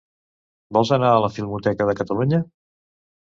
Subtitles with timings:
[0.77, 2.39] Vols anar a la Filmoteca de Catalunya?